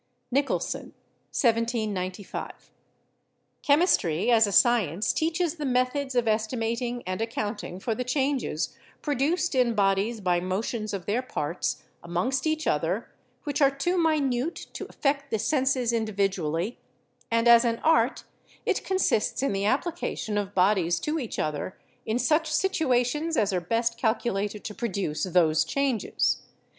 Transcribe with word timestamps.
Nicholson 0.31 0.95
(1795). 1.31 2.71
"Chemistry 3.61 4.31
as 4.31 4.47
a 4.47 4.51
science 4.51 5.13
teaches 5.13 5.57
the 5.57 5.63
methods 5.67 6.15
of 6.15 6.27
estimating 6.27 7.03
and 7.05 7.21
accounting 7.21 7.79
for 7.79 7.93
the 7.93 8.03
changes 8.03 8.75
produced 9.03 9.53
in 9.53 9.75
bodies 9.75 10.19
by 10.19 10.39
motions 10.39 10.91
of 10.91 11.05
their 11.05 11.21
parts 11.21 11.83
amongst 12.03 12.47
each 12.47 12.65
other 12.65 13.11
which 13.43 13.61
are 13.61 13.69
too 13.69 13.95
minute 13.95 14.55
to 14.73 14.85
affect 14.89 15.29
the 15.29 15.37
senses 15.37 15.93
individually; 15.93 16.79
and 17.29 17.47
as 17.47 17.63
an 17.63 17.77
art 17.83 18.23
it 18.65 18.83
consists 18.83 19.43
in 19.43 19.53
the 19.53 19.65
application 19.65 20.35
of 20.35 20.55
bodies 20.55 20.99
to 20.99 21.19
each 21.19 21.37
other 21.37 21.77
in 22.07 22.17
such 22.17 22.51
situations 22.51 23.37
as 23.37 23.53
are 23.53 23.61
best 23.61 23.99
calculated 23.99 24.63
to 24.63 24.73
produce 24.73 25.25
those 25.25 25.63
changes." 25.63 26.41